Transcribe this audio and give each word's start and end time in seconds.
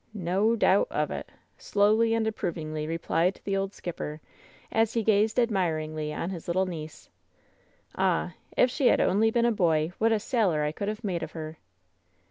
No— 0.15 0.55
doubt— 0.55 0.87
of— 0.89 1.11
it," 1.11 1.29
slowly 1.59 2.15
and 2.15 2.25
approvingly 2.25 2.87
replied 2.87 3.39
the 3.43 3.55
old 3.55 3.71
skipper, 3.75 4.19
as 4.71 4.93
he 4.95 5.03
gazed 5.03 5.39
ad 5.39 5.49
miringly 5.49 6.11
on 6.11 6.31
his 6.31 6.47
little 6.47 6.65
niece. 6.65 7.07
"Ah 7.93 8.29
I 8.57 8.61
if 8.63 8.71
she 8.71 8.87
had 8.87 8.99
only 8.99 9.29
been 9.29 9.45
a 9.45 9.51
boy, 9.51 9.91
what 9.99 10.11
a 10.11 10.19
sailor 10.19 10.63
I 10.63 10.71
could 10.71 10.87
have 10.87 11.03
made 11.03 11.21
of 11.21 11.33
her!" 11.33 11.59